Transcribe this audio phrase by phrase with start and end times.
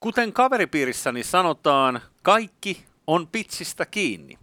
[0.00, 4.38] Kuten kaveripiirissäni sanotaan, kaikki on pitsistä kiinni.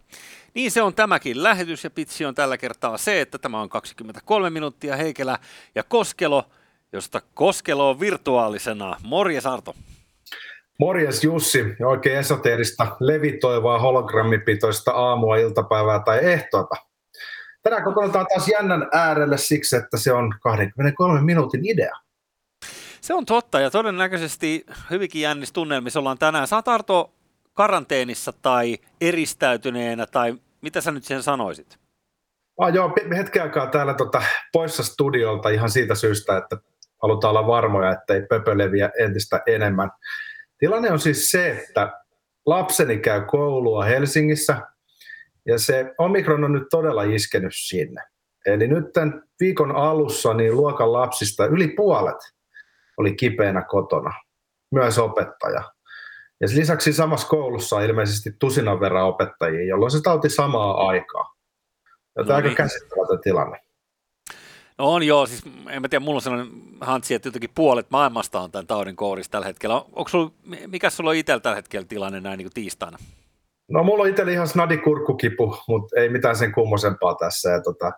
[0.54, 4.50] Niin se on tämäkin lähetys ja pitsi on tällä kertaa se, että tämä on 23
[4.50, 5.38] minuuttia Heikelä
[5.74, 6.44] ja Koskelo,
[6.92, 8.96] josta Koskelo on virtuaalisena.
[9.02, 9.74] Morjes Arto.
[10.78, 16.74] Morjes Jussi, oikein esoteerista levitoivaa hologrammipitoista aamua, iltapäivää tai ehtoota.
[17.62, 22.03] Tänään kokoonnutaan taas jännän äärelle siksi, että se on 23 minuutin idea.
[23.04, 26.46] Se on totta ja todennäköisesti hyvinkin jännis tunnelmissa ollaan tänään.
[26.46, 27.12] Saat Arto
[27.54, 31.78] karanteenissa tai eristäytyneenä tai mitä sä nyt siihen sanoisit?
[32.58, 34.22] Ah, joo, hetken aikaa täällä tota,
[34.52, 36.56] poissa studiolta ihan siitä syystä, että
[37.02, 39.90] halutaan olla varmoja, ettei pöpö leviä entistä enemmän.
[40.58, 41.92] Tilanne on siis se, että
[42.46, 44.56] lapseni käy koulua Helsingissä
[45.46, 48.02] ja se Omikron on nyt todella iskenyt sinne.
[48.46, 52.33] Eli nyt tämän viikon alussa niin luokan lapsista yli puolet
[52.96, 54.12] oli kipeänä kotona,
[54.72, 55.62] myös opettaja.
[56.40, 61.34] Ja lisäksi samassa koulussa on ilmeisesti tusinan verran opettajia, jolloin se tauti samaa aikaa.
[62.16, 62.50] Ja tämä no niin.
[62.50, 63.58] aika käsittämätön tilanne.
[64.78, 68.40] No on joo, siis en mä tiedä, mulla on sellainen hantsi, että jotenkin puolet maailmasta
[68.40, 69.76] on tämän taudin kourissa tällä hetkellä.
[69.76, 70.30] Onko sulla,
[70.66, 72.98] mikä sulla on itsellä tällä hetkellä tilanne näin niin kuin tiistaina?
[73.70, 77.50] No mulla on itsellä ihan snadikurkkukipu, mutta ei mitään sen kummosempaa tässä.
[77.50, 77.92] Ja tota,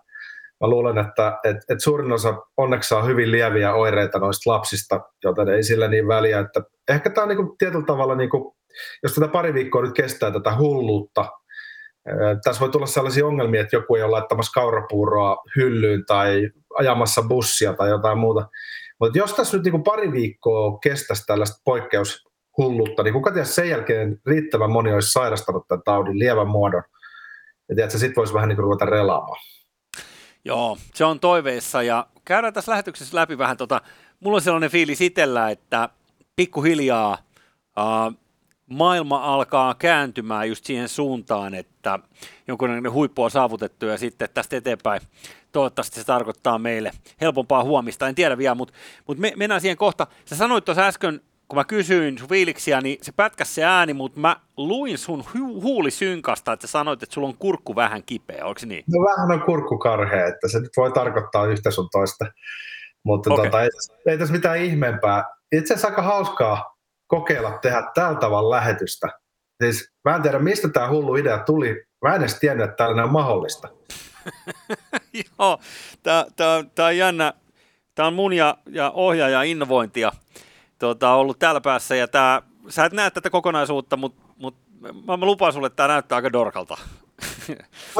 [0.60, 5.48] mä luulen, että et, et suurin osa onneksi saa hyvin lieviä oireita noista lapsista, joten
[5.48, 6.38] ei sillä niin väliä.
[6.38, 8.56] Että ehkä tämä on niinku tietyllä tavalla, niinku,
[9.02, 11.24] jos tätä pari viikkoa nyt kestää tätä hulluutta,
[12.44, 17.72] tässä voi tulla sellaisia ongelmia, että joku ei ole laittamassa kaurapuuroa hyllyyn tai ajamassa bussia
[17.72, 18.48] tai jotain muuta.
[19.00, 24.20] Mutta jos tässä nyt niinku pari viikkoa kestäisi tällaista poikkeushulluutta, niin kuka tiedä sen jälkeen
[24.26, 26.82] riittävän moni olisi sairastanut tämän taudin lievän muodon.
[27.76, 29.40] Ja sitten voisi vähän niin kuin ruveta relaamaan.
[30.46, 33.80] Joo, se on toiveissa ja käydään tässä lähetyksessä läpi vähän tota,
[34.20, 35.88] mulla on sellainen fiilis itsellä, että
[36.36, 37.18] pikkuhiljaa
[37.78, 38.18] uh,
[38.66, 41.98] maailma alkaa kääntymään just siihen suuntaan, että
[42.48, 45.00] jonkunlainen huippu on saavutettu ja sitten tästä eteenpäin
[45.52, 46.90] toivottavasti se tarkoittaa meille
[47.20, 48.74] helpompaa huomista, en tiedä vielä, mutta,
[49.06, 50.06] mutta me, mennään siihen kohta.
[50.24, 54.20] Sä sanoit tuossa äsken, kun mä kysyin sun fiiliksiä, niin se pätkäs se ääni, mutta
[54.20, 58.58] mä luin sun hu- huulisynkasta, että sä sanoit, että sulla on kurkku vähän kipeä, onko
[58.58, 58.84] se niin?
[58.94, 62.26] No vähän on kurkku karhea, että se nyt voi tarkoittaa yhtä sun toista.
[63.04, 63.44] Mutta okay.
[63.44, 63.68] tota, ei,
[64.06, 65.24] ei tässä mitään ihmeempää.
[65.52, 66.76] Itse asiassa aika hauskaa
[67.06, 69.08] kokeilla tehdä tällä tavalla lähetystä.
[69.64, 71.84] Siis mä en tiedä, mistä tämä hullu idea tuli.
[72.04, 73.68] Mä en edes tiennyt, että tällainen on mahdollista.
[75.38, 75.60] Joo,
[76.74, 77.32] tämä on jännä.
[77.94, 80.12] Tämä on mun ja, ja ohjaaja innovointia
[80.78, 81.96] tota, ollut täällä päässä.
[81.96, 85.88] Ja tää, sä et näe tätä kokonaisuutta, mutta mut, mä, mä lupaan sulle, että tämä
[85.88, 86.76] näyttää aika dorkalta.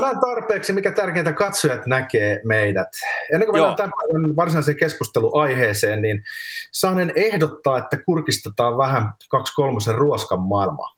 [0.00, 2.88] Mä tarpeeksi, mikä tärkeintä katsojat näkee meidät.
[3.32, 6.25] Ennen kuin mennään tämän varsinaiseen keskusteluaiheeseen, niin
[6.72, 10.97] saanen ehdottaa, että kurkistetaan vähän kaksi kolmosen ruoskan maailmaa.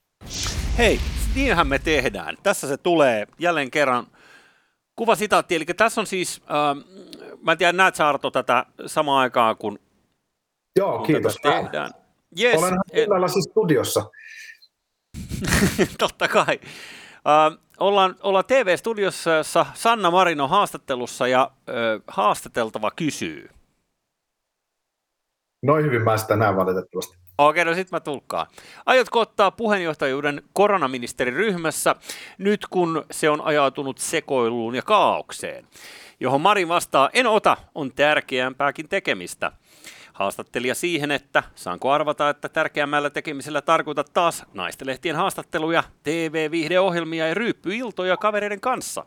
[0.78, 1.00] Hei,
[1.34, 2.36] niinhän me tehdään.
[2.42, 4.06] Tässä se tulee jälleen kerran
[4.96, 5.54] kuva sitaatti.
[5.54, 6.84] Eli tässä on siis, äh,
[7.42, 9.78] mä en tiedä, näet sä Arto tätä samaan aikaan, kun
[10.76, 11.36] Joo, kiitos.
[11.42, 11.90] tehdään.
[12.40, 13.32] Yes, Olen et...
[13.32, 14.10] siis studiossa.
[15.98, 16.60] Totta kai.
[16.62, 23.50] Uh, ollaan, ollaan TV-studiossa, Sanna Marino haastattelussa ja uh, haastateltava kysyy.
[25.62, 27.18] Noin hyvin mä sitä näen valitettavasti.
[27.38, 28.46] Okei, no sitten mä tulkkaan.
[28.86, 31.94] Aiotko ottaa puheenjohtajuuden koronaministeriryhmässä
[32.38, 35.66] nyt, kun se on ajautunut sekoiluun ja kaaukseen?
[36.20, 39.52] Johon Marin vastaa, en ota, on tärkeämpääkin tekemistä.
[40.18, 48.16] Haastattelija siihen, että saanko arvata, että tärkeämmällä tekemisellä tarkoita taas naistelehtien haastatteluja, TV-viihdeohjelmia ja ryyppyiltoja
[48.16, 49.04] kavereiden kanssa.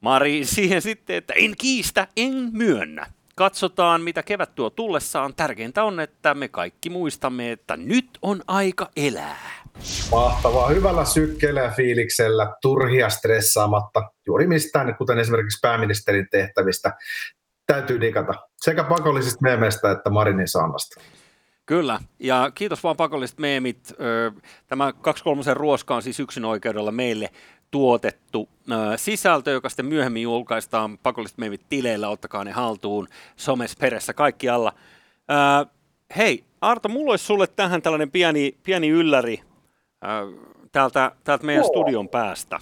[0.00, 3.06] Mari siihen sitten, että en kiistä, en myönnä.
[3.34, 5.34] Katsotaan, mitä kevät tuo tullessaan.
[5.34, 9.62] Tärkeintä on, että me kaikki muistamme, että nyt on aika elää.
[10.10, 10.68] Mahtavaa.
[10.68, 16.92] Hyvällä sykkeellä ja fiiliksellä, turhia stressaamatta, juuri mistään, kuten esimerkiksi pääministerin tehtävistä
[17.66, 21.00] täytyy digata sekä pakollisista meemeistä että Marinin saamasta.
[21.66, 23.94] Kyllä, ja kiitos vaan pakolliset meemit.
[24.66, 27.30] Tämä 23 ruoska on siis yksin oikeudella meille
[27.70, 28.48] tuotettu
[28.96, 34.72] sisältö, joka sitten myöhemmin julkaistaan pakolliset meemit tileillä, ottakaa ne haltuun, somes peressä, kaikkialla.
[36.16, 39.42] Hei, Arto, mulla olisi sulle tähän tällainen pieni, pieni ylläri
[40.72, 41.72] täältä, täältä meidän Joo.
[41.72, 42.58] studion päästä.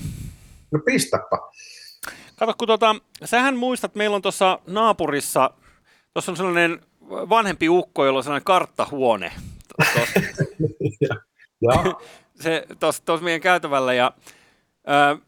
[0.73, 1.37] No pistäpä.
[2.37, 5.51] Kato, kun tota, sähän muistat, meillä on tuossa naapurissa,
[6.13, 6.81] tuossa on sellainen
[7.11, 9.33] vanhempi ukko, jolla on sellainen karttahuone.
[12.41, 14.13] se tuossa meidän käytävällä ja
[14.89, 15.19] ö,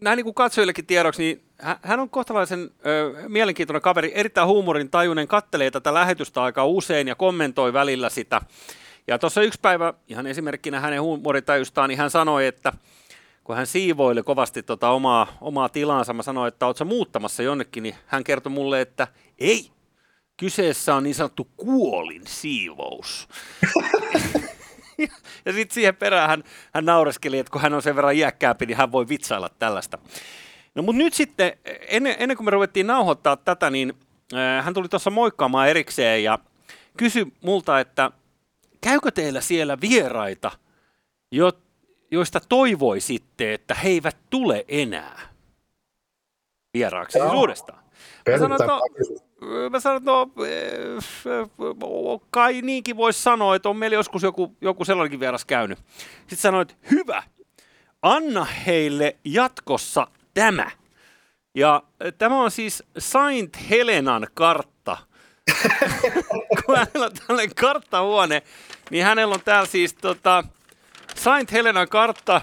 [0.00, 1.42] näin niin kuin katsojillekin tiedoksi, niin
[1.82, 7.14] hän on kohtalaisen ö, mielenkiintoinen kaveri, erittäin huumorin tajuinen, kattelee tätä lähetystä aika usein ja
[7.14, 8.40] kommentoi välillä sitä.
[9.06, 12.72] Ja tuossa yksi päivä, ihan esimerkkinä hänen huumorintajustaan, niin hän sanoi, että
[13.48, 17.94] kun hän siivoili kovasti tota omaa, omaa tilaansa, mä sanoin, että ootko muuttamassa jonnekin, niin
[18.06, 19.08] hän kertoi mulle, että
[19.38, 19.70] ei,
[20.36, 23.28] kyseessä on niin sanottu kuolin siivous.
[25.46, 28.76] ja sitten siihen perään hän, hän naureskeli, että kun hän on sen verran iäkkäämpi, niin
[28.76, 29.98] hän voi vitsailla tällaista.
[30.74, 31.52] No mutta nyt sitten,
[31.88, 33.94] ennen, ennen kuin me ruvettiin nauhoittaa tätä, niin
[34.34, 36.38] äh, hän tuli tuossa moikkaamaan erikseen ja
[36.96, 38.10] kysyi multa, että
[38.80, 40.50] käykö teillä siellä vieraita,
[41.30, 41.52] jo,
[42.10, 45.20] joista toivoisitte, että he eivät tule enää
[46.74, 47.84] vieraaksi siis uudestaan?
[48.30, 50.30] Mä sanoin, no, mä sanoin, no
[52.30, 55.78] kai niinkin voisi sanoa, että on meillä joskus joku, joku sellainenkin vieras käynyt.
[56.18, 57.22] Sitten sanoin, että hyvä,
[58.02, 60.70] anna heille jatkossa tämä.
[61.54, 61.82] Ja
[62.18, 64.96] tämä on siis Saint Helenan kartta.
[66.66, 68.42] Kun hänellä on tällainen karttahuone,
[68.90, 70.44] niin hänellä on täällä siis tota,
[71.18, 72.40] Saint Helenan kartta.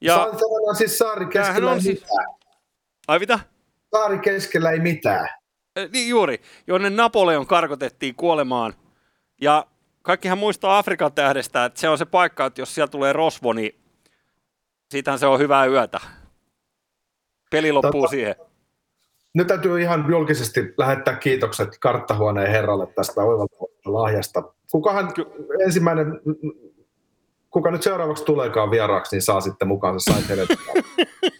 [0.00, 2.04] Ja Saint Helena siis saari keskellä on siis...
[3.08, 3.38] Ai mitä?
[3.90, 5.28] Saari keskellä ei mitään.
[5.92, 8.74] Niin juuri, jonne Napoleon karkotettiin kuolemaan.
[9.40, 9.66] Ja
[10.02, 13.80] kaikkihan muistaa Afrikan tähdestä, että se on se paikka, että jos siellä tulee rosvo, niin
[14.90, 16.00] siitähän se on hyvää yötä.
[17.50, 18.34] Peli loppuu tota, siihen.
[19.34, 24.42] Nyt täytyy ihan julkisesti lähettää kiitokset karttahuoneen herralle tästä oivaltavasta lahjasta.
[24.72, 25.30] Kukahan Ky-
[25.64, 26.20] ensimmäinen,
[27.50, 30.48] kuka nyt seuraavaksi tuleekaan vieraaksi, niin saa sitten mukaan se sait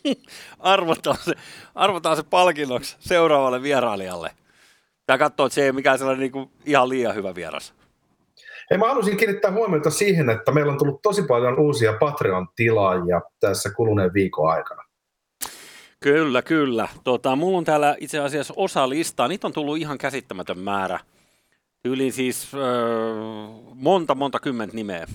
[0.59, 1.33] arvotaan, se,
[1.75, 4.31] arvotaan se palkinnoksi seuraavalle vierailijalle.
[5.07, 7.75] Tämä katsoo, että se ei ole mikään sellainen niin kuin ihan liian hyvä vieras.
[8.71, 13.71] Hei, mä haluaisin kiinnittää huomiota siihen, että meillä on tullut tosi paljon uusia Patreon-tilaajia tässä
[13.71, 14.83] kuluneen viikon aikana.
[16.01, 16.89] Kyllä, kyllä.
[17.05, 19.29] Tota, mulla on täällä itse asiassa osa listaa.
[19.29, 21.01] Niitä on tullut ihan käsittämätön määrä.
[21.85, 23.15] Yli siis öö,
[23.75, 25.07] monta, monta kymmentä nimeä.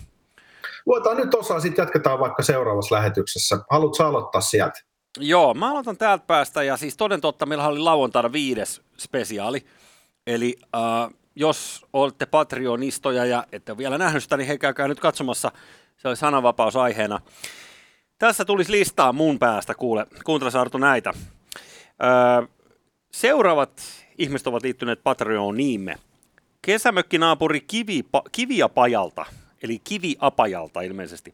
[0.85, 3.57] Luetaan nyt osaa, sitten jatketaan vaikka seuraavassa lähetyksessä.
[3.69, 4.79] Haluatko aloittaa sieltä?
[5.19, 6.63] Joo, mä aloitan täältä päästä.
[6.63, 9.65] Ja siis toden totta, meillä oli lauantaina viides spesiaali.
[10.27, 14.99] Eli äh, jos olette Patreonistoja ja ette ole vielä nähnyt sitä, niin he käykää nyt
[14.99, 15.51] katsomassa.
[15.97, 17.19] Se oli sananvapaus aiheena.
[18.19, 20.05] Tässä tulisi listaa mun päästä, kuule.
[20.23, 21.13] Kuuntele Arto näitä.
[22.03, 22.47] Öö,
[23.11, 23.81] seuraavat
[24.17, 25.95] ihmiset ovat liittyneet Patreoniimme.
[26.61, 29.25] Kesämökkinaapuri Kivi, Kiviapajalta,
[29.63, 31.33] eli Kiviapajalta ilmeisesti.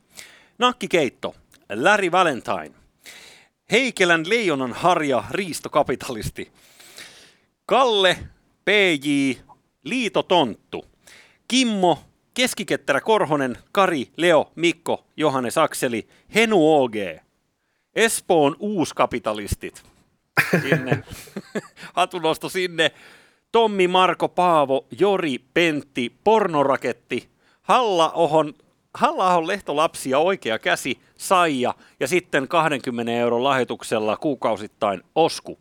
[0.57, 1.35] Nakkikeitto,
[1.69, 2.71] Larry Valentine.
[3.71, 6.51] Heikelän leijonan harja riistokapitalisti.
[7.65, 8.17] Kalle,
[8.65, 9.39] PJ,
[9.83, 10.85] Liito Tonttu.
[11.47, 11.99] Kimmo,
[12.33, 16.95] Keskiketterä Korhonen, Kari, Leo, Mikko, Johannes Akseli, Henu OG,
[17.95, 19.83] Espoon uuskapitalistit.
[20.61, 21.03] Sinne.
[21.93, 22.91] Hatunosto sinne.
[23.51, 27.29] Tommi, Marko, Paavo, Jori, Pentti, Pornoraketti,
[27.67, 28.53] Halla-ohon
[28.93, 35.59] halla lehtolapsi ja oikea käsi, Saija ja sitten 20 euron lahjoituksella kuukausittain Osku.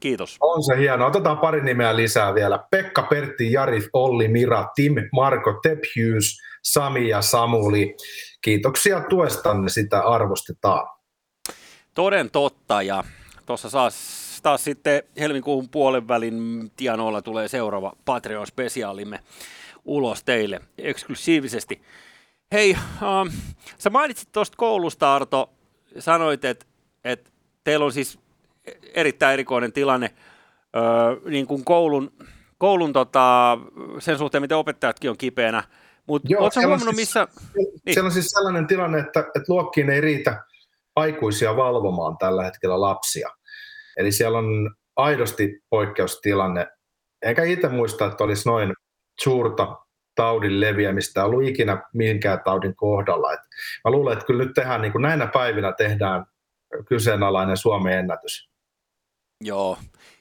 [0.00, 0.36] Kiitos.
[0.40, 1.06] On se hieno.
[1.06, 2.64] Otetaan pari nimeä lisää vielä.
[2.70, 7.96] Pekka, Pertti, Jari, Olli, Mira, Tim, Marko, Tep Hughes, Sami ja Samuli.
[8.40, 10.88] Kiitoksia tuestanne, sitä arvostetaan.
[11.94, 13.04] Toden totta ja
[13.46, 13.96] tuossa taas,
[14.42, 19.18] taas sitten helmikuun puolen välin tienoilla tulee seuraava Patreon-spesiaalimme
[19.86, 21.82] ulos teille eksklusiivisesti.
[22.52, 23.32] Hei, uh,
[23.78, 25.52] sä mainitsit tuosta koulusta Arto,
[25.98, 26.66] sanoit, että,
[27.04, 27.30] että
[27.64, 28.18] teillä on siis
[28.94, 30.14] erittäin erikoinen tilanne
[30.76, 32.12] öö, niin kuin koulun,
[32.58, 33.58] koulun tota,
[33.98, 35.62] sen suhteen, miten opettajatkin on kipeänä.
[36.06, 37.28] Mutta oletko huomannut, siis, missä...
[37.54, 37.94] Niin.
[37.94, 40.44] Siellä on siis sellainen tilanne, että, että luokkiin ei riitä
[40.96, 43.28] aikuisia valvomaan tällä hetkellä lapsia.
[43.96, 46.66] Eli siellä on aidosti poikkeustilanne.
[47.22, 48.74] Enkä itse muista, että olisi noin
[49.20, 49.76] suurta
[50.14, 53.32] taudin leviämistä ollut ikinä minkään taudin kohdalla.
[53.32, 53.40] Et
[53.84, 56.26] mä luulen, että kyllä nyt tehdään, niin kuin näinä päivinä tehdään
[56.88, 58.50] kyseenalainen Suomen ennätys.
[59.40, 59.78] Joo.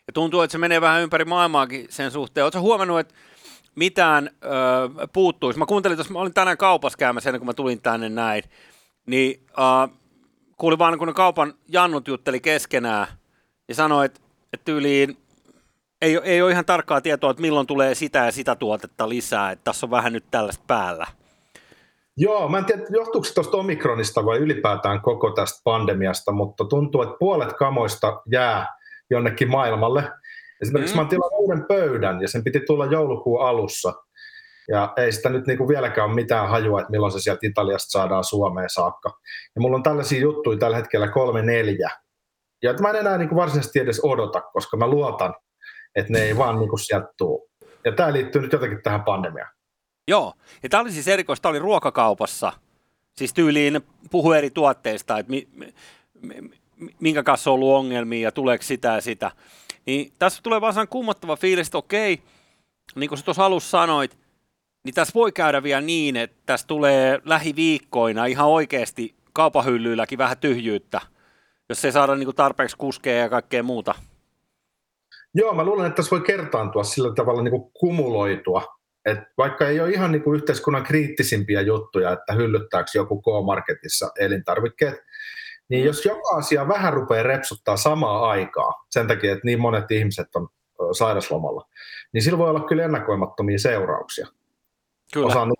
[0.07, 2.43] Ja tuntuu, että se menee vähän ympäri maailmaakin sen suhteen.
[2.45, 3.13] Oletko huomannut, että
[3.75, 5.59] mitään ö, puuttuisi?
[5.59, 8.43] Mä kuuntelin tuossa, mä olin tänään kaupassa käymässä ennen kuin mä tulin tänne näin,
[9.07, 9.95] niin ö,
[10.57, 13.07] kuulin vaan, kun ne kaupan jannut jutteli keskenään
[13.67, 14.19] ja sanoi, että,
[14.53, 15.17] että tyyliin
[16.01, 19.63] ei, ei ole ihan tarkkaa tietoa, että milloin tulee sitä ja sitä tuotetta lisää, että
[19.63, 21.07] tässä on vähän nyt tällaista päällä.
[22.17, 27.01] Joo, mä en tiedä, johtuuko se tuosta omikronista vai ylipäätään koko tästä pandemiasta, mutta tuntuu,
[27.01, 28.67] että puolet kamoista jää
[29.09, 30.11] jonnekin maailmalle.
[30.61, 31.01] Esimerkiksi mm.
[31.01, 33.93] mä tilannut uuden pöydän ja sen piti tulla joulukuun alussa.
[34.67, 37.91] Ja ei sitä nyt niin kuin vieläkään ole mitään hajua, että milloin se sieltä Italiasta
[37.91, 39.09] saadaan Suomeen saakka.
[39.55, 41.89] Ja mulla on tällaisia juttuja tällä hetkellä kolme neljä.
[42.63, 45.35] Ja mä en enää niin kuin varsinaisesti edes odota, koska mä luotan,
[45.95, 47.07] että ne ei vaan niin sieltä.
[47.85, 49.51] Ja tämä liittyy nyt jotenkin tähän pandemiaan.
[50.07, 50.33] Joo,
[50.63, 52.53] ja tämä oli siis erikoista, tämä oli ruokakaupassa,
[53.17, 55.73] siis tyyliin puhu eri tuotteista, että mi, mi,
[56.99, 59.31] minkä kanssa on ollut ongelmia ja tuleeko sitä ja sitä.
[59.85, 62.21] Niin tässä tulee vaan kummottava fiilis, että okei,
[62.95, 64.17] niin kuin sä tuossa alussa sanoit,
[64.83, 71.01] niin tässä voi käydä vielä niin, että tässä tulee lähiviikkoina ihan oikeasti kaupahyllyilläkin vähän tyhjyyttä,
[71.69, 73.95] jos ei saada niin kuin tarpeeksi kuskeja ja kaikkea muuta.
[75.35, 78.65] Joo, mä luulen, että tässä voi kertaantua sillä tavalla niin kuin kumuloitua.
[79.05, 84.95] Et vaikka ei ole ihan niin kuin yhteiskunnan kriittisimpiä juttuja, että hyllyttääkö joku K-Marketissa elintarvikkeet,
[85.69, 90.27] niin jos joka asia vähän rupeaa repsuttaa samaa aikaa, sen takia, että niin monet ihmiset
[90.35, 90.47] on
[90.91, 91.67] sairaslomalla,
[92.13, 94.27] niin sillä voi olla kyllä ennakoimattomia seurauksia.
[95.13, 95.27] Kyllä.
[95.27, 95.53] Osaan,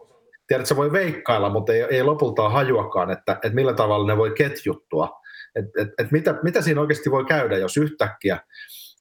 [0.48, 4.32] tiedät, se voi veikkailla, mutta ei, ei lopulta hajuakaan, että, että millä tavalla ne voi
[4.32, 5.22] ketjuttua.
[5.55, 8.39] Et, et, et mitä, mitä siinä oikeasti voi käydä, jos yhtäkkiä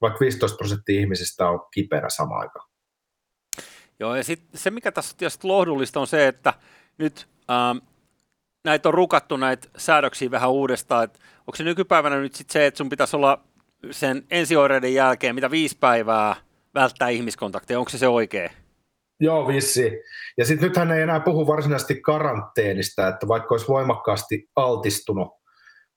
[0.04, 2.68] vaikka 15 prosenttia ihmisistä on kiperä samaan aikaan.
[4.00, 6.54] Joo, ja sitten se, mikä tässä tietysti lohdullista on se, että
[6.98, 7.78] nyt ähm,
[8.64, 12.78] näitä on rukattu näitä säädöksiä vähän uudestaan, että onko se nykypäivänä nyt sitten se, että
[12.78, 13.44] sun pitäisi olla
[13.90, 16.36] sen ensioireiden jälkeen mitä viisi päivää
[16.74, 18.50] välttää ihmiskontakteja, onko se se oikea?
[19.20, 19.92] Joo, vissi.
[20.38, 25.28] Ja sitten nythän ei enää puhu varsinaisesti karanteenista, että vaikka olisi voimakkaasti altistunut,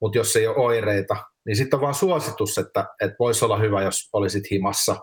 [0.01, 1.15] mutta jos ei ole oireita,
[1.47, 4.95] niin sitten on vaan suositus, että, että voisi olla hyvä, jos olisit himassa.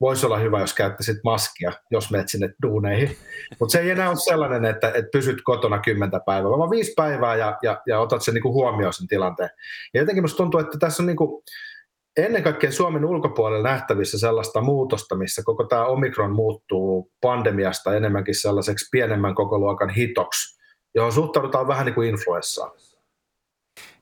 [0.00, 3.16] Voisi olla hyvä, jos käyttäisit maskia, jos menet sinne duuneihin.
[3.60, 7.36] Mutta se ei enää ole sellainen, että, että pysyt kotona kymmentä päivää, vaan viisi päivää
[7.36, 9.50] ja, ja, ja otat sen niinku huomioon sen tilanteen.
[9.94, 11.42] Ja jotenkin musta tuntuu, että tässä on niinku,
[12.16, 18.88] ennen kaikkea Suomen ulkopuolella nähtävissä sellaista muutosta, missä koko tämä Omikron muuttuu pandemiasta enemmänkin sellaiseksi
[18.92, 20.58] pienemmän kokoluokan hitoksi,
[20.94, 22.70] johon suhtaudutaan vähän niin kuin influenssaan.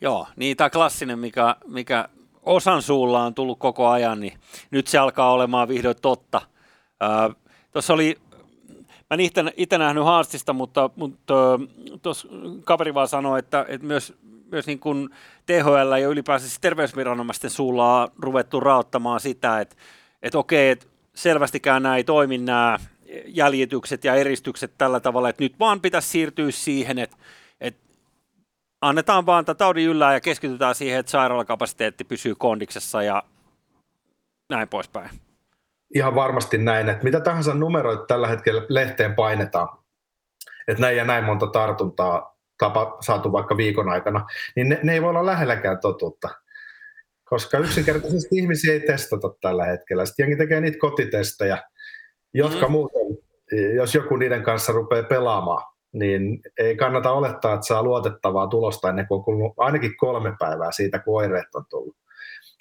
[0.00, 2.08] Joo, niin tämä klassinen, mikä, mikä
[2.42, 4.38] osan suulla on tullut koko ajan, niin
[4.70, 6.42] nyt se alkaa olemaan vihdoin totta.
[7.72, 8.18] Tuossa oli,
[9.10, 9.20] mä en
[9.56, 11.34] itse nähnyt haastista, mutta, mutta
[12.02, 12.28] tuossa
[12.64, 14.14] kaveri vaan sanoi, että, että myös,
[14.50, 15.08] myös niin kuin
[15.46, 19.76] THL ja ylipäänsä siis terveysviranomaisten suulla on ruvettu raottamaan sitä, että,
[20.22, 22.78] että okei, että selvästikään nämä ei toimi nämä
[23.26, 27.16] jäljitykset ja eristykset tällä tavalla, että nyt vaan pitäisi siirtyä siihen, että
[28.80, 33.22] annetaan vaan tätä taudin yllää ja keskitytään siihen, että sairaalakapasiteetti pysyy kondiksessa ja
[34.50, 35.10] näin poispäin.
[35.94, 39.78] Ihan varmasti näin, että mitä tahansa numeroita tällä hetkellä lehteen painetaan,
[40.68, 45.02] että näin ja näin monta tartuntaa tapa, saatu vaikka viikon aikana, niin ne, ne ei
[45.02, 46.28] voi olla lähelläkään totuutta.
[47.24, 50.04] Koska yksinkertaisesti ihmisiä ei testata tällä hetkellä.
[50.04, 51.62] Sitten jengi tekee niitä kotitestejä,
[52.34, 52.72] jotka mm.
[52.72, 53.02] muuten,
[53.76, 59.06] jos joku niiden kanssa rupeaa pelaamaan, niin ei kannata olettaa, että saa luotettavaa tulosta ennen
[59.08, 61.96] kuin on kulunut ainakin kolme päivää siitä, kun oireet on tullut.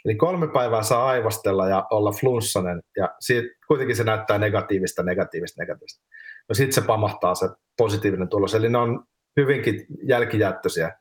[0.05, 5.61] Eli kolme päivää saa aivastella ja olla flunssanen, ja siitä, kuitenkin se näyttää negatiivista, negatiivista,
[5.61, 6.03] negatiivista.
[6.49, 8.55] No sitten se pamahtaa se positiivinen tulos.
[8.55, 9.03] Eli ne on
[9.37, 10.97] hyvinkin jälkijättöisiä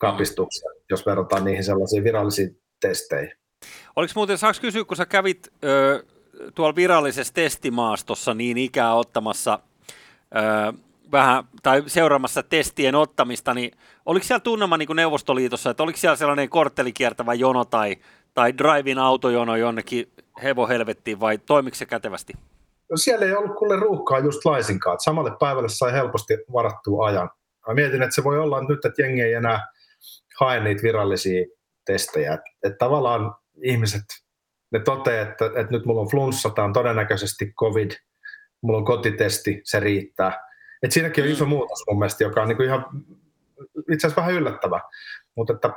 [0.00, 3.32] kapistuksia, jos verrataan niihin sellaisiin virallisiin testeihin.
[3.96, 6.04] Oliko muuten, saako kysyä, kun sä kävit ö,
[6.54, 9.58] tuolla virallisessa testimaastossa niin ikää ottamassa
[10.36, 10.72] ö,
[11.12, 13.72] vähän, tai seuraamassa testien ottamista, niin
[14.06, 17.96] oliko siellä tunnelma niin kuin Neuvostoliitossa, että oliko siellä sellainen korttelikiertävä jono tai,
[18.34, 22.32] tai drive-in autojono jonnekin hevohelvettiin vai toimiko se kätevästi?
[22.90, 27.30] No siellä ei ollut kuule ruuhkaa just laisinkaan, samalle päivälle sai helposti varattua ajan.
[27.68, 29.66] Mä mietin, että se voi olla nyt, että jengi ei enää
[30.40, 31.46] hae niitä virallisia
[31.84, 32.34] testejä.
[32.34, 34.04] Että, että tavallaan ihmiset,
[34.70, 37.90] ne toteaa, että, että nyt mulla on flunssa, tämä on todennäköisesti covid,
[38.60, 40.53] mulla on kotitesti, se riittää
[40.84, 41.48] et siinäkin on iso mm.
[41.48, 42.84] muutos mun mielestä, joka on niin kuin ihan
[43.92, 44.80] itse asiassa vähän yllättävä,
[45.36, 45.72] mutta että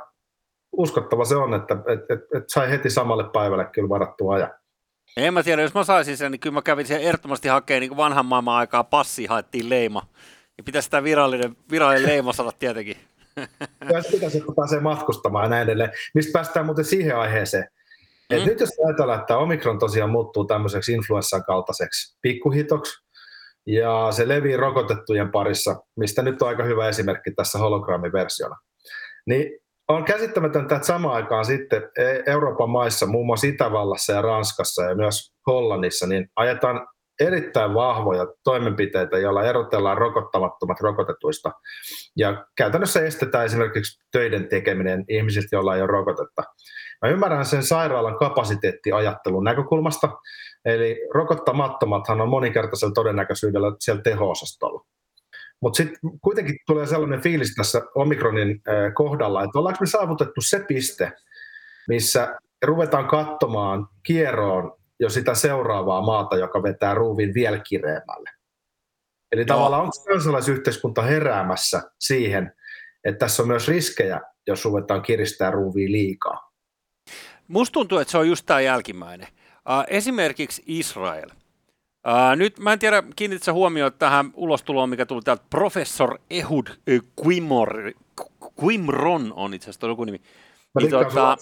[0.72, 4.50] uskottava se on, että et, et, et sai heti samalle päivälle kyllä varattua ajan.
[5.16, 7.96] En mä tiedä, jos mä saisin sen, niin kyllä mä kävin sen ehdottomasti hakemaan niin
[7.96, 10.02] vanhan maailman aikaa passi, haettiin leima.
[10.58, 12.96] Ja pitäisi sitä virallinen, virallinen leima saada tietenkin.
[13.92, 15.90] Ja pitäisi, että pääsee matkustamaan ja näin edelleen.
[16.14, 17.68] Mistä päästään muuten siihen aiheeseen.
[18.30, 18.36] Mm.
[18.36, 23.04] Et nyt jos ajatellaan, että Omikron tosiaan muuttuu tämmöiseksi influenssan kaltaiseksi pikkuhitoksi,
[23.68, 28.56] ja se levii rokotettujen parissa, mistä nyt on aika hyvä esimerkki tässä hologrammiversiona.
[29.26, 34.82] Niin on käsittämätöntä, että samaan aikaan sitten e- Euroopan maissa, muun muassa Itävallassa ja Ranskassa
[34.82, 36.86] ja myös Hollannissa, niin ajetaan
[37.20, 41.52] erittäin vahvoja toimenpiteitä, joilla erotellaan rokottamattomat rokotetuista.
[42.16, 46.42] Ja käytännössä estetään esimerkiksi töiden tekeminen ihmisiltä, joilla ei ole rokotetta.
[47.02, 50.08] Mä ymmärrän sen sairaalan kapasiteettiajattelun näkökulmasta,
[50.64, 54.84] eli rokottamattomathan on moninkertaisella todennäköisyydellä siellä teho-osastolla.
[55.62, 58.60] Mutta sitten kuitenkin tulee sellainen fiilis tässä Omikronin
[58.94, 61.12] kohdalla, että ollaanko me saavutettu se piste,
[61.88, 68.30] missä ruvetaan katsomaan kierroon jo sitä seuraavaa maata, joka vetää ruuvin vielä kireemmälle.
[69.32, 69.46] Eli Joo.
[69.46, 72.52] tavallaan onko kansalaisyhteiskunta heräämässä siihen,
[73.04, 76.52] että tässä on myös riskejä, jos ruvetaan kiristää ruuvia liikaa?
[77.48, 79.28] Musta tuntuu, että se on just tämä jälkimmäinen.
[79.30, 81.30] Uh, esimerkiksi Israel.
[82.06, 86.66] Uh, nyt mä en tiedä, kiinnitkö huomioon tähän ulostuloon, mikä tuli täältä Professor Ehud
[87.26, 87.92] Quimor,
[88.64, 90.20] Quimron on itse asiassa joku nimi.
[90.74, 91.36] Mä niin, tota...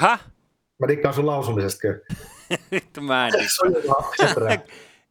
[0.00, 0.20] Häh?
[0.80, 1.88] Mä dikkaan sun lausumisesta.
[2.72, 3.32] Vittu mä en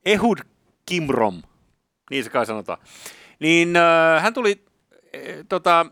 [0.05, 0.37] Ehud
[0.85, 1.41] Kimrom,
[2.09, 2.77] niin se kai sanotaan.
[3.39, 4.65] Niin äh, hän tuli,
[5.15, 5.85] äh, tota,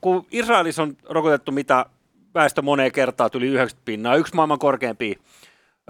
[0.00, 1.86] kun Israelissa on rokotettu mitä
[2.34, 5.14] väestö moneen kertaa, tuli 90 pinnaa, yksi maailman korkeampia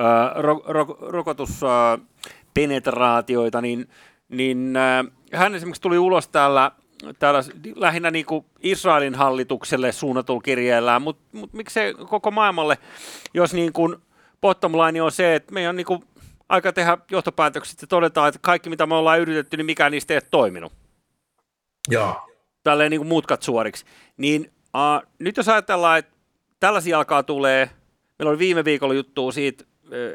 [0.01, 3.89] äh, ro, ro, rokotuspenetraatioita, niin,
[4.29, 6.71] niin äh, hän esimerkiksi tuli ulos täällä
[7.19, 7.43] täällä
[7.75, 12.79] lähinnä niin kuin Israelin hallitukselle suunnatulla kirjeellään, mutta mut miksei koko maailmalle,
[13.35, 13.97] jos niin kuin
[14.41, 16.05] bottom line on se, että meidän on niin kuin
[16.49, 20.17] aika tehdä johtopäätökset ja todetaan, että kaikki mitä me ollaan yritetty, niin mikään niistä ei
[20.17, 20.73] ole toiminut.
[21.89, 22.29] Joo.
[22.63, 23.85] Tälleen niin kuin mutkat suoriksi.
[24.17, 26.17] Niin uh, nyt jos ajatellaan, että
[26.61, 27.71] tällaisia alkaa tulee,
[28.19, 29.65] meillä oli viime viikolla juttu siitä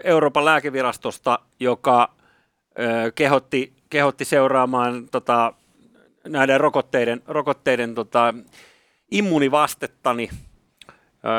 [0.03, 5.53] Euroopan lääkevirastosta, joka uh, kehotti, kehotti seuraamaan tota,
[6.27, 8.33] näiden rokotteiden, rokotteiden tota,
[9.11, 10.29] immunivastettani,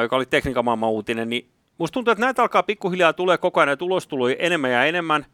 [0.02, 3.66] joka oli tekniikan maailman uutinen, niin musta tuntuu, että näitä alkaa pikkuhiljaa tulee koko ajan
[3.66, 5.26] näitä ulostuloja enemmän ja enemmän.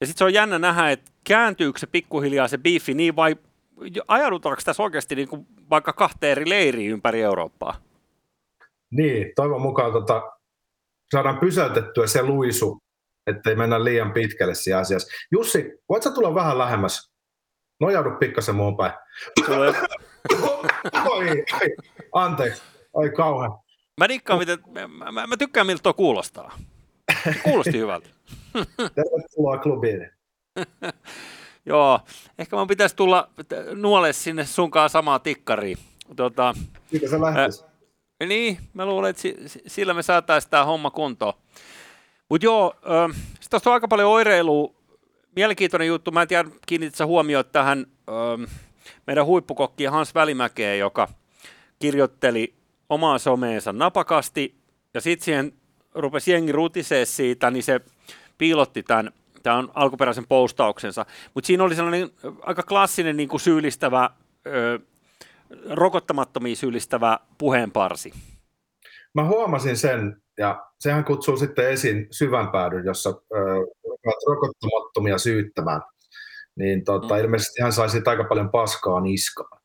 [0.00, 3.36] Ja sitten se on jännä nähdä, että kääntyykö se pikkuhiljaa se biifi niin vai
[4.08, 7.76] ajaudutaanko tässä oikeasti niin kuin vaikka kahteen eri leiriin ympäri Eurooppaa?
[8.90, 10.22] Niin, toivon mukaan tota,
[11.10, 12.78] saadaan pysäytettyä se luisu,
[13.26, 15.08] ettei mennä liian pitkälle siinä asiassa.
[15.32, 17.14] Jussi, voitko tulla vähän lähemmäs
[17.80, 18.92] Nojaudu pikkasen muun päin.
[19.46, 19.74] Tulee.
[21.10, 21.28] oi,
[21.60, 21.76] oi,
[22.12, 22.62] anteeksi.
[22.92, 23.63] Oi kauhean.
[24.00, 24.58] Mä, dikkaan, miten,
[24.98, 26.58] mä, mä, mä tykkään miltä tuo kuulostaa.
[27.42, 28.08] Kuulosti hyvältä.
[28.94, 30.10] Tervetuloa klubiin.
[31.66, 32.00] Joo,
[32.38, 33.30] ehkä mun pitäisi tulla
[33.74, 35.78] nuole sinne sunkaan samaa tikkariin.
[36.16, 36.54] Tota,
[36.92, 37.64] Mikä se lähtisi?
[38.22, 39.22] Äh, niin, mä luulen, että
[39.66, 41.34] sillä me saataisiin tämä homma kuntoon.
[42.28, 42.74] Mutta joo,
[43.10, 44.74] äh, sitten on aika paljon oireilua
[45.36, 46.10] mielenkiintoinen juttu.
[46.10, 48.12] Mä en tiedä, kiinnitit huomioon tähän ö,
[49.06, 51.08] meidän huippukokkiin Hans Välimäkeen, joka
[51.78, 52.54] kirjoitteli
[52.88, 54.54] omaa someensa napakasti,
[54.94, 55.52] ja sitten siihen
[55.94, 57.80] rupesi jengi rutisee siitä, niin se
[58.38, 59.10] piilotti tämän,
[59.42, 61.06] tämän alkuperäisen postauksensa.
[61.34, 62.10] Mutta siinä oli sellainen
[62.42, 64.10] aika klassinen niin kuin syyllistävä,
[64.46, 64.78] ö,
[65.70, 68.12] rokottamattomia syyllistävä puheenparsi.
[69.14, 73.42] Mä huomasin sen, ja sehän kutsuu sitten esiin syvän päädyn, jossa ö,
[74.26, 75.82] rokottamattomia syyttämään.
[76.56, 77.20] Niin tota, mm.
[77.20, 79.63] ilmeisesti hän sai siitä aika paljon paskaa niskaan.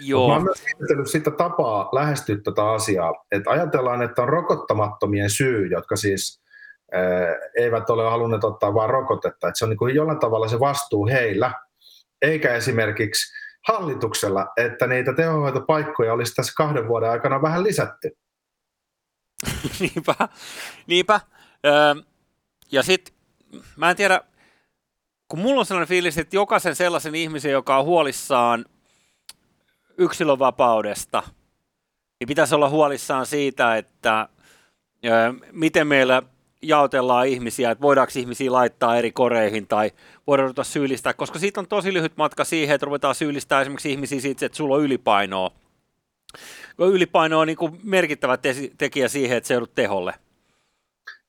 [0.00, 0.28] Joo.
[0.28, 5.96] Mä oon myös sitä tapaa lähestyä tätä asiaa, että ajatellaan, että on rokottamattomien syy, jotka
[5.96, 6.42] siis
[6.92, 7.02] ää,
[7.56, 11.06] eivät ole halunneet ottaa vain rokotetta, että se on niin kuin jollain tavalla se vastuu
[11.06, 11.52] heillä,
[12.22, 13.32] eikä esimerkiksi
[13.68, 18.10] hallituksella, että niitä tehohoitopaikkoja olisi tässä kahden vuoden aikana vähän lisätty.
[19.80, 20.14] niinpä,
[20.86, 21.20] niinpä.
[21.66, 21.94] Öö,
[22.72, 23.14] ja sitten
[23.76, 24.20] mä en tiedä,
[25.28, 28.64] kun mulla on sellainen fiilis, että jokaisen sellaisen ihmisen, joka on huolissaan
[29.98, 31.22] yksilönvapaudesta,
[32.20, 34.28] niin pitäisi olla huolissaan siitä, että
[35.52, 36.22] miten meillä
[36.62, 39.90] jaotellaan ihmisiä, että voidaanko ihmisiä laittaa eri koreihin tai
[40.26, 44.20] voidaan ruveta syyllistää, koska siitä on tosi lyhyt matka siihen, että ruvetaan syyllistää esimerkiksi ihmisiä
[44.20, 45.50] siitä, että sulla on ylipainoa
[46.78, 50.14] ylipaino on niin kuin merkittävä te- tekijä siihen, että se joudut teholle.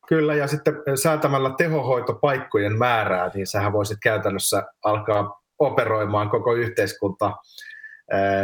[0.07, 7.35] Kyllä, ja sitten säätämällä tehohoitopaikkojen määrää, niin sähän voisit käytännössä alkaa operoimaan koko yhteiskunta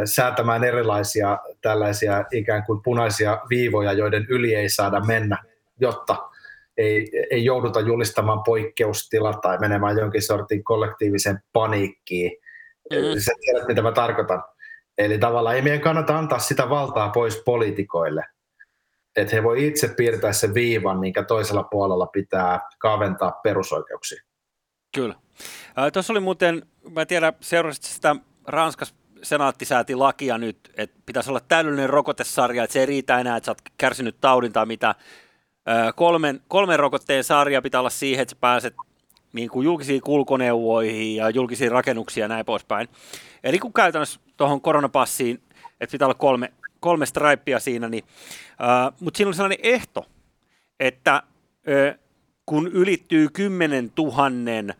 [0.05, 5.37] säätämään erilaisia tällaisia ikään kuin punaisia viivoja, joiden yli ei saada mennä,
[5.79, 6.29] jotta
[6.77, 12.31] ei, ei jouduta julistamaan poikkeustila tai menemään jonkin sortin kollektiiviseen paniikkiin.
[12.91, 13.19] Mm.
[13.19, 14.43] Sä tiedät, mitä mä tarkoitan.
[14.97, 18.25] Eli tavallaan ei meidän kannata antaa sitä valtaa pois poliitikoille.
[19.15, 24.23] Että he voi itse piirtää sen viivan, minkä toisella puolella pitää kaventaa perusoikeuksia.
[24.95, 25.15] Kyllä.
[25.79, 28.15] Äh, Tuossa oli muuten, mä en tiedä, seurasit sitä
[28.47, 33.37] Ranskas senaatti sääti lakia nyt, että pitäisi olla täydellinen rokotesarja, että se ei riitä enää,
[33.37, 34.95] että sä oot kärsinyt taudin tai mitä.
[35.95, 38.75] kolmen, kolmen rokotteen sarja pitää olla siihen, että sä pääset
[39.33, 42.87] niin kuin julkisiin kulkuneuvoihin ja julkisiin rakennuksiin ja näin poispäin.
[43.43, 45.41] Eli kun käytännössä tuohon koronapassiin,
[45.81, 48.03] että pitää olla kolme, kolme straippia siinä, niin,
[48.61, 50.05] äh, mutta siinä on sellainen ehto,
[50.79, 51.99] että äh,
[52.45, 54.73] kun ylittyy 10 000,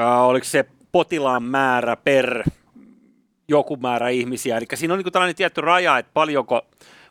[0.00, 2.44] äh, oliko se potilaan määrä per
[3.48, 6.62] joku määrä ihmisiä, eli siinä on niin tällainen tietty raja, että paljonko,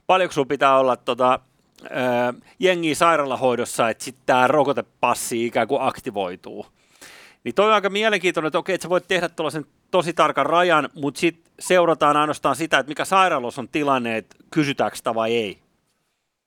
[0.08, 1.40] paljonko sinulla pitää olla tota,
[1.86, 6.66] äh, jengiä sairaalahoidossa, että sitten tämä rokotepassi ikään kuin aktivoituu.
[7.44, 10.90] Niin toi on aika mielenkiintoinen, että okei, että sä voit tehdä tuollaisen tosi tarkan rajan,
[10.96, 15.60] mutta sitten seurataan ainoastaan sitä, että mikä sairaalassa on tilanne, että kysytäänkö sitä vai ei.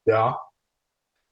[0.07, 0.41] Joo.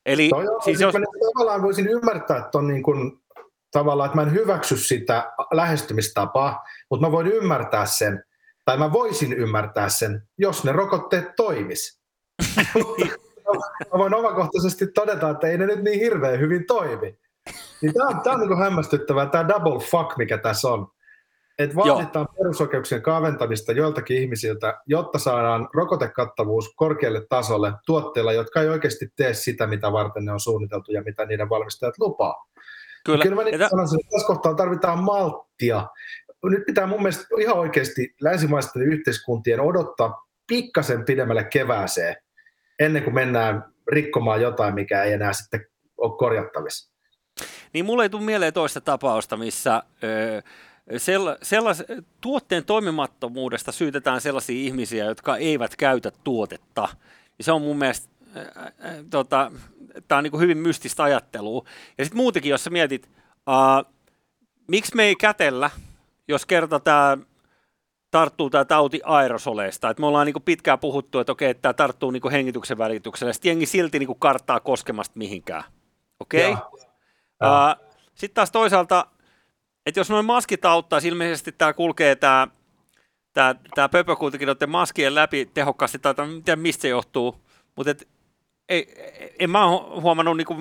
[0.07, 3.23] Eli Toi on, siis jos, mä nyt tavallaan voisin ymmärtää, että on niin kuin,
[3.71, 8.25] tavallaan, että mä en hyväksy sitä lähestymistapaa, mutta mä voin ymmärtää sen,
[8.65, 12.01] tai mä voisin ymmärtää sen, jos ne rokotteet toimis.
[13.93, 17.19] mä voin omakohtaisesti todeta, että ei ne nyt niin hirveän hyvin toimi.
[17.83, 20.89] Niin tämä on, tää on niin hämmästyttävää, tämä double fuck, mikä tässä on.
[21.59, 29.13] Että vaaditaan perusoikeuksien kaventamista joiltakin ihmisiltä, jotta saadaan rokotekattavuus korkealle tasolle tuotteilla, jotka ei oikeasti
[29.17, 32.47] tee sitä, mitä varten ne on suunniteltu ja mitä niiden valmistajat lupaa.
[33.05, 35.87] kyllä, Kyllä mä niin ja sanoisin, että tässä kohtaa tarvitaan malttia.
[36.51, 42.17] Nyt pitää mun mielestä ihan oikeasti länsimaisten yhteiskuntien odottaa pikkasen pidemmälle kevääseen,
[42.79, 46.93] ennen kuin mennään rikkomaan jotain, mikä ei enää sitten ole korjattavissa.
[47.73, 50.43] niin mulle ei tule mieleen toista tapausta, missä ö,
[50.99, 51.83] sella, sellas,
[52.21, 56.89] tuotteen toimimattomuudesta syytetään sellaisia ihmisiä, jotka eivät käytä tuotetta.
[57.39, 59.53] Ja se on mun mielestä, ö, ö, tota,
[60.09, 61.65] tämä on niin hyvin mystistä ajattelua.
[61.99, 63.93] Ja sitten muutenkin, jos sä mietit, uh,
[64.69, 65.71] miksi me ei kätellä,
[66.29, 67.19] jos kerta tämä
[68.11, 69.91] tarttuu tämä tauti aerosoleista.
[69.91, 73.33] Et me ollaan niinku pitkään puhuttu, että okei, tämä tarttuu niinku hengityksen välityksellä.
[73.33, 75.65] Sitten jengi silti niinku karttaa koskemasta mihinkään.
[76.21, 76.51] Okei?
[76.51, 76.61] Joo.
[78.15, 79.07] Sitten taas toisaalta,
[79.87, 82.49] että jos noin maskit auttaisi, ilmeisesti tämä kulkee tämä
[83.33, 87.37] tää, tää pöpö kuitenkin noiden maskien läpi tehokkaasti, tai en tiedä mistä se johtuu,
[87.77, 88.09] mutta et,
[88.69, 89.67] ei, ei, en mä
[90.01, 90.55] huomannut, niinku,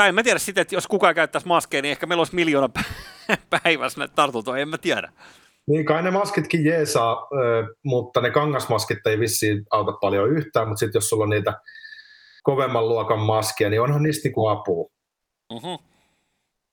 [0.00, 2.68] tai en mä tiedä sitä, että jos kukaan käyttäisi maskeja, niin ehkä meillä olisi miljoona
[2.78, 5.12] pä- päivässä näitä tartuntoja, en mä tiedä.
[5.66, 7.28] Niin kai ne maskitkin jeesaa,
[7.84, 11.60] mutta ne kangasmaskit ei vissiin auta paljon yhtään, mutta sitten jos sulla on niitä
[12.42, 14.88] kovemman luokan maskeja, niin onhan niistä niinku apua.
[15.52, 15.82] Uh-huh.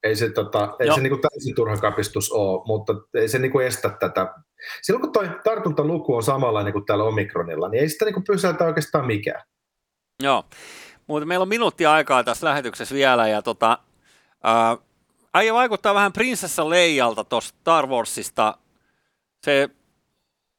[0.03, 0.95] Ei se, tota, ei Joo.
[0.95, 4.33] se niinku täysin turha kapistus ole, mutta ei se niinku estä tätä.
[4.81, 9.07] Silloin kun toi tartuntaluku on samanlainen kuin täällä Omikronilla, niin ei sitä niinku pysäytä oikeastaan
[9.07, 9.41] mikään.
[10.23, 10.43] Joo,
[11.07, 13.79] mutta meillä on minuutti aikaa tässä lähetyksessä vielä, ja tota,
[14.43, 14.77] ää,
[15.33, 18.57] äijä vaikuttaa vähän prinsessa Leijalta tuosta Star Warsista,
[19.43, 19.69] se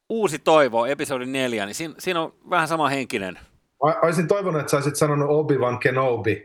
[0.08, 3.38] uusi toivo, episodi neljä, niin siinä, siinä on vähän sama henkinen.
[3.80, 6.44] Olisin toivonut, että sä olisit sanonut Obi-Wan Kenobi.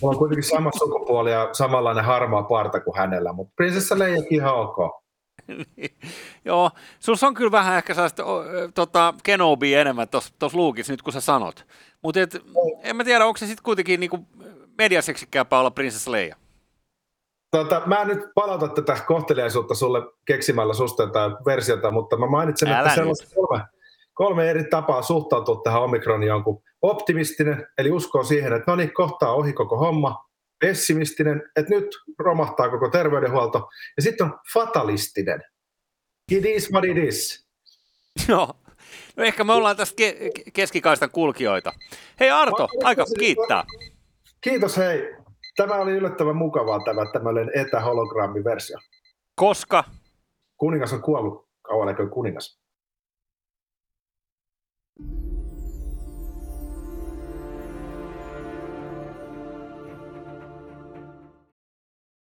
[0.00, 4.54] Mulla on kuitenkin sama sukupuoli ja samanlainen harmaa parta kuin hänellä, mutta prinsessa Leijakin ihan
[4.54, 5.03] ok.
[6.44, 8.24] Joo, sus on kyllä vähän ehkä sellaista
[8.74, 11.66] tota, Kenobi enemmän tuossa luukissa nyt, kun sä sanot.
[12.02, 12.20] Mutta
[12.82, 14.26] en mä tiedä, onko se sitten kuitenkin niinku
[14.78, 16.36] mediaseksikkääpää olla prinsessa Leija.
[17.50, 22.68] Tota, mä en nyt palauta tätä kohteliaisuutta sulle keksimällä susta jotain versiota, mutta mä mainitsen,
[22.68, 23.64] Älä että sellaiset kolme,
[24.14, 28.94] kolme eri tapaa suhtautua tähän Omikroniin on kuin optimistinen, eli uskoo siihen, että no niin,
[28.94, 30.24] kohtaa ohi koko homma,
[30.60, 31.86] pessimistinen, että nyt
[32.18, 33.68] romahtaa koko terveydenhuolto.
[33.96, 35.42] Ja sitten on fatalistinen.
[36.32, 37.48] It is what it is.
[38.28, 38.48] No,
[39.16, 41.72] No ehkä me ollaan tässä ke- keskikaistan kulkijoita.
[42.20, 43.64] Hei Arto, aika kiittää.
[44.40, 45.16] Kiitos hei.
[45.56, 48.78] Tämä oli yllättävän mukavaa tämä tämmöinen etähologrammiversio.
[49.34, 49.84] Koska?
[50.56, 51.48] Kuningas on kuollut.
[51.62, 52.64] Kauan kuningas.
[54.96, 55.23] thank you